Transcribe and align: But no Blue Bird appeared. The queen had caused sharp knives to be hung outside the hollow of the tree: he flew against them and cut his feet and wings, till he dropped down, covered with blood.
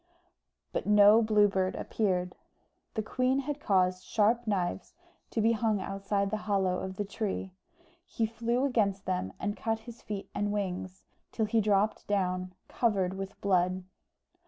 But 0.71 0.87
no 0.87 1.21
Blue 1.21 1.47
Bird 1.47 1.75
appeared. 1.75 2.35
The 2.95 3.03
queen 3.03 3.41
had 3.41 3.59
caused 3.59 4.03
sharp 4.03 4.47
knives 4.47 4.95
to 5.29 5.41
be 5.41 5.51
hung 5.51 5.79
outside 5.79 6.31
the 6.31 6.37
hollow 6.49 6.79
of 6.79 6.95
the 6.95 7.05
tree: 7.05 7.53
he 8.07 8.25
flew 8.25 8.65
against 8.65 9.05
them 9.05 9.31
and 9.39 9.55
cut 9.55 9.81
his 9.81 10.01
feet 10.01 10.27
and 10.33 10.51
wings, 10.51 11.03
till 11.31 11.45
he 11.45 11.61
dropped 11.61 12.07
down, 12.07 12.55
covered 12.67 13.13
with 13.13 13.39
blood. 13.41 13.83